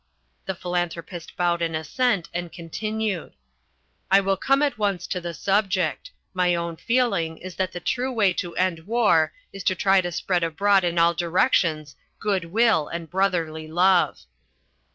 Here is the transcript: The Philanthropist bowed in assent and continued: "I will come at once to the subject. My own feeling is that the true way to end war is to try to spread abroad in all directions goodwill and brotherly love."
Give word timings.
The 0.47 0.55
Philanthropist 0.55 1.37
bowed 1.37 1.61
in 1.61 1.75
assent 1.75 2.27
and 2.33 2.51
continued: 2.51 3.35
"I 4.09 4.19
will 4.19 4.35
come 4.35 4.63
at 4.63 4.79
once 4.79 5.05
to 5.05 5.21
the 5.21 5.31
subject. 5.35 6.09
My 6.33 6.55
own 6.55 6.75
feeling 6.77 7.37
is 7.37 7.53
that 7.57 7.71
the 7.71 7.79
true 7.79 8.11
way 8.11 8.33
to 8.33 8.55
end 8.55 8.87
war 8.87 9.31
is 9.53 9.63
to 9.65 9.75
try 9.75 10.01
to 10.01 10.11
spread 10.11 10.41
abroad 10.43 10.83
in 10.83 10.97
all 10.97 11.13
directions 11.13 11.95
goodwill 12.17 12.87
and 12.87 13.11
brotherly 13.11 13.67
love." 13.67 14.21